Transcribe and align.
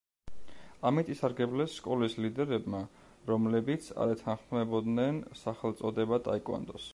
ამით 0.89 1.09
ისარგებლეს 1.15 1.75
სკოლის 1.81 2.15
ლიდერებმა, 2.25 2.79
რომლებიც 3.33 3.91
არ 4.07 4.15
ეთანხმებოდნენ 4.15 5.21
სახელწოდება 5.43 6.25
ტაიკვანდოს. 6.31 6.89